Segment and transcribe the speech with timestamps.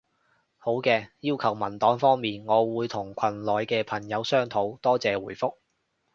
[0.57, 4.79] 好嘅，要求文檔方面，我會同群內嘅朋友商討。
[4.79, 5.57] 多謝回覆